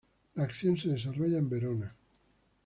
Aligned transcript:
La 0.33 0.45
acción 0.45 0.77
se 0.77 0.89
desarrolla 0.89 1.37
en 1.37 1.47
Verona. 1.47 1.95